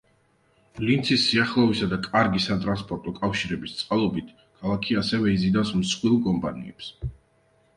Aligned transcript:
ლინცის 0.85 1.25
სიახლოვისა 1.25 1.89
და 1.91 1.99
კარგი 2.07 2.41
სატრანსპორტო 2.45 3.13
კავშირების 3.19 3.75
წყალობით, 3.83 4.33
ქალაქი 4.63 4.99
ასევე 5.03 5.35
იზიდავს 5.37 5.75
მსხვილ 5.83 6.17
კომპანიებს. 6.31 6.91